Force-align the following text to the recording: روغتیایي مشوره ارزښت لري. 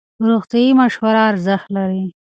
روغتیایي 0.29 0.71
مشوره 0.81 1.21
ارزښت 1.31 1.67
لري. 1.75 2.03